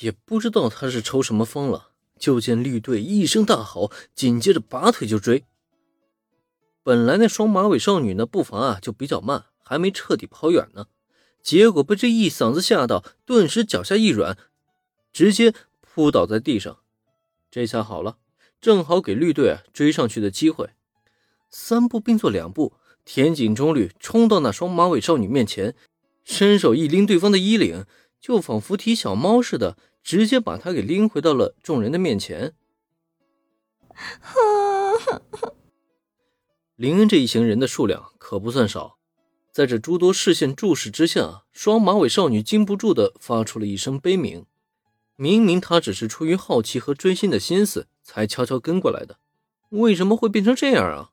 [0.00, 5.44] 也不知道他是抽什么风了，就见绿队一声大吼，紧接着拔腿就追。
[6.82, 10.86] 本来那双马尾少女呢步伐啊就比较慢，还没彻底跑远呢，
[11.42, 14.36] 结果被这一嗓子吓到，顿时脚下一软，
[15.12, 16.78] 直接扑倒在地上。
[17.50, 18.18] 这下好了，
[18.60, 20.70] 正好给绿队啊追上去的机会。
[21.50, 22.74] 三步并作两步，
[23.04, 25.76] 田井中绿冲到那双马尾少女面前，
[26.24, 27.86] 伸手一拎对方的衣领。
[28.24, 32.54] 就仿佛提小猫似的，直接把他给拎回到了众人的面前。
[36.74, 38.96] 林恩这一行人的数量可不算少，
[39.52, 44.46] 在这诸多视线注视之下，双马尾少女禁不住的发出了一声悲鸣。
[45.16, 49.18] 明明她只是出于好奇和追星的心思才悄悄跟过来的，
[49.68, 51.10] 为什么会变成这样啊？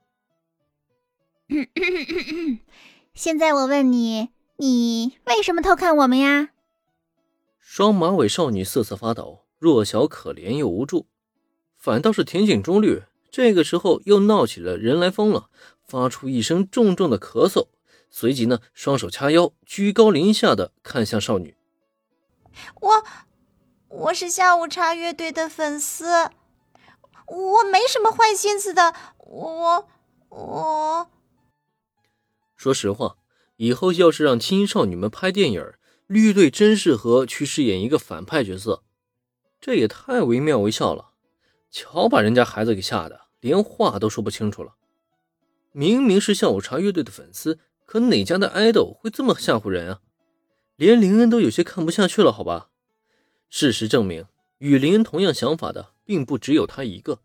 [3.13, 6.51] 现在我问你，你为什么偷看我们呀？
[7.61, 11.07] 双马尾少女瑟瑟发抖，弱小可怜又无助。
[11.77, 15.49] 反倒是田井中律，这个时候又闹起了人来疯了，
[15.87, 17.67] 发出一声重重的咳嗽，
[18.09, 21.55] 随即呢，双手掐腰，居高临下的看向少女。
[22.81, 23.03] 我，
[23.87, 26.29] 我是下午茶乐队的粉丝，
[27.27, 28.93] 我没什么坏心思的。
[29.19, 29.87] 我，
[30.29, 31.09] 我，
[32.57, 33.15] 说实话，
[33.55, 35.73] 以后要是让青少女们拍电影
[36.11, 38.83] 绿队真适合去饰演一个反派角色，
[39.61, 41.11] 这也太惟妙惟肖了。
[41.69, 44.75] 瞧把人家孩子给吓得连话都说不清楚了。
[45.71, 50.01] 明明是下午茶乐队的粉丝，可哪家的爱豆会这么吓唬人啊？
[50.75, 52.67] 连林恩都有些看不下去了，好吧？
[53.49, 54.25] 事实证明，
[54.57, 57.21] 与林恩同样想法的并不只有他一个。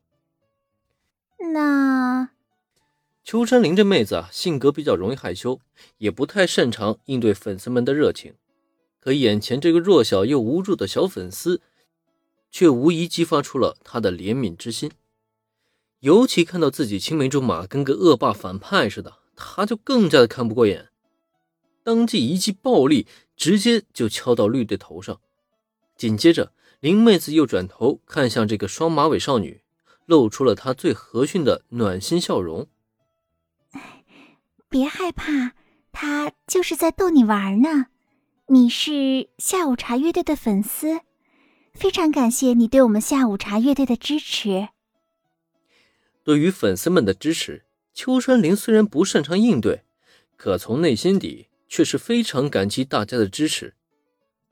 [1.53, 2.29] 那
[3.25, 5.61] 秋山林这妹子啊，性格比较容易害羞，
[5.99, 8.35] 也不太擅长应对粉丝们的热情。
[9.07, 11.63] 可眼前这个弱小又无助的小粉丝，
[12.51, 14.91] 却无疑激发出了他的怜悯之心。
[16.01, 20.89] 尤其看到自己青梅竹马跟个恶霸反派似的，他就更加的看不过眼。
[21.85, 23.07] 当即一记暴力
[23.37, 25.21] 直接就敲到绿队头上，
[25.97, 29.63] 紧接着林妹子又转头看向这个双马尾少女，
[30.07, 32.67] 露出了她最和煦的暖心笑容。
[34.69, 35.53] 别害怕，
[35.93, 37.87] 他就是在逗你玩呢。
[38.49, 41.01] 你是下午茶乐队的粉丝，
[41.75, 44.69] 非常感谢你对我们下午茶乐队的支持。
[46.23, 49.83] 对于粉丝们的支持，秋山林虽然不擅长应对，
[50.37, 53.75] 可从内心底却是非常感激大家的支持。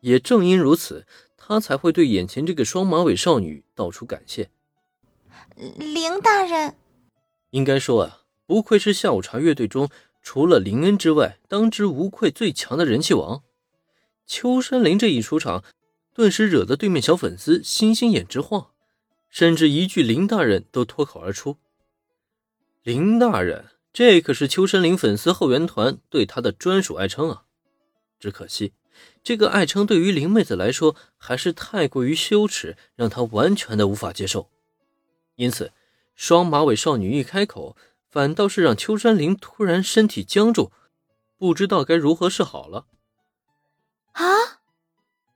[0.01, 1.07] 也正因如此，
[1.37, 4.51] 他才会对眼前这个双马尾少女道出感谢。
[5.55, 6.75] 林大人，
[7.51, 9.89] 应该说啊，不愧是下午茶乐队中
[10.21, 13.45] 除了林恩之外，当之无愧最强的人气王。
[14.27, 15.63] 秋山林这一出场，
[16.15, 18.71] 顿时惹得对面小粉丝星星眼直晃，
[19.29, 21.59] 甚至一句“林大人”都脱口而出。
[22.83, 27.45] 林大人，这可是秋山林粉丝后援团对他的专属爱称啊！
[28.19, 28.73] 只可惜，
[29.23, 34.51] 这个爱称对于林妹子来说还是太过于羞耻，让她完全的无法接受。
[35.37, 35.73] 因此，
[36.15, 37.77] 双马尾少女一开口，
[38.09, 40.71] 反倒是让秋山林突然身体僵住，
[41.37, 42.87] 不知道该如何是好了。
[44.15, 44.61] 啊！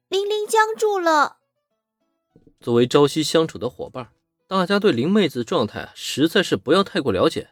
[0.09, 1.37] 林林僵住了。
[2.61, 4.11] 作为朝夕相处的伙伴，
[4.47, 7.51] 大家对林妹子状态实在是不要太过了解。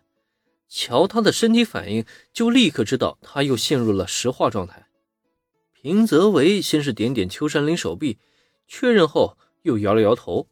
[0.69, 4.89] 瞧她的身体反应，就立刻知道她又陷入了石化状态。
[5.73, 8.19] 平泽唯先是点点秋山林手臂，
[8.67, 10.49] 确认后又摇了摇头，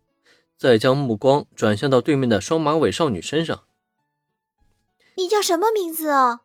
[0.57, 3.65] 再将目光转向到对面的双马尾少女身上。
[5.17, 6.43] 你叫什么名字啊？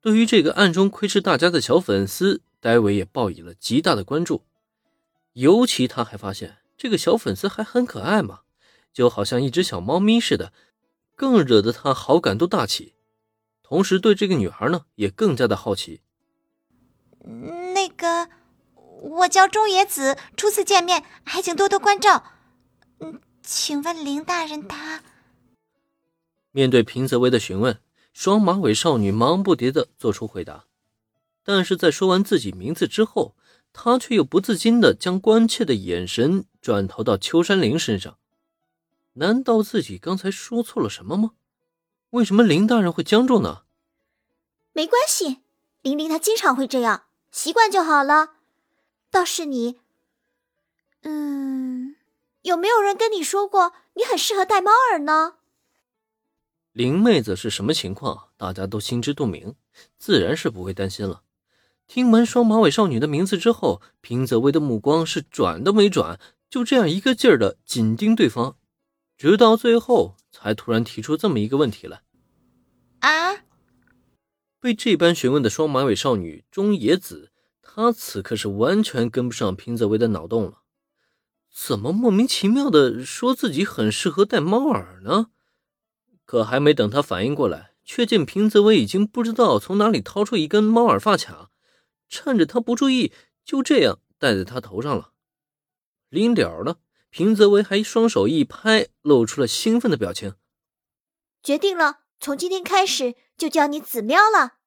[0.00, 2.40] 对于这个暗中窥视大家的小粉丝。
[2.64, 4.46] 戴维也报以了极大的关注，
[5.34, 8.40] 尤其他还发现这个小粉丝还很可爱嘛，
[8.90, 10.50] 就好像一只小猫咪似的，
[11.14, 12.94] 更惹得他好感度大起。
[13.62, 16.00] 同时对这个女孩呢也更加的好奇。
[17.74, 18.30] 那个，
[18.72, 22.24] 我叫中野子，初次见面，还请多多关照。
[23.00, 25.02] 嗯，请问林大人他？
[26.50, 27.78] 面对平泽唯的询问，
[28.14, 30.64] 双马尾少女忙不迭的做出回答。
[31.44, 33.36] 但是在说完自己名字之后，
[33.72, 38.18] 他却又不自禁的将关切的眼神转投到秋山林身上。
[39.14, 41.32] 难道自己刚才说错了什么吗？
[42.10, 43.64] 为什么林大人会僵住呢？
[44.72, 45.40] 没关系，
[45.82, 48.36] 林林她经常会这样，习惯就好了。
[49.10, 49.78] 倒是你，
[51.02, 51.94] 嗯，
[52.42, 55.34] 有没有人跟你说过你很适合戴猫耳呢？
[56.72, 59.54] 林妹子是什么情况，大家都心知肚明，
[59.96, 61.22] 自然是不会担心了。
[61.86, 68.56] 听完双马尾少女的名字之后，平泽威的目光是转都没转，就这样一个劲儿的紧盯对方，
[69.16, 72.02] 直到最后才突然提出这么一个问题来
[73.00, 73.44] ：“啊！”
[74.60, 80.62] 被这般询问的双马尾少女中野子，她此刻是完全跟不上平泽威的脑洞了，
[81.54, 85.26] 怎么莫名其妙的说自己很适合戴猫耳呢？
[86.24, 91.50] 可还没等她反应过来，却见平泽威已经不知道从哪里掏出一根猫耳发卡。
[92.08, 93.12] 趁着他不注意，
[93.44, 95.12] 就这样戴在他头上了。
[96.08, 96.76] 临了呢，
[97.10, 100.34] 平泽唯还双手一拍，露出了兴奋的表情。
[101.42, 104.58] 决定了，从今天开始就叫你子喵了。